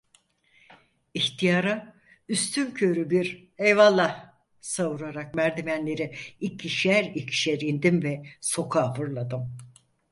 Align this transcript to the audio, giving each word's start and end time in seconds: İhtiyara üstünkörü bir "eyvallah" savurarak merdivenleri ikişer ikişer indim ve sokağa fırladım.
İhtiyara 1.13 1.95
üstünkörü 2.29 3.09
bir 3.09 3.51
"eyvallah" 3.57 4.33
savurarak 4.61 5.35
merdivenleri 5.35 6.15
ikişer 6.39 7.03
ikişer 7.05 7.61
indim 7.61 8.03
ve 8.03 8.23
sokağa 8.41 8.93
fırladım. 8.93 9.57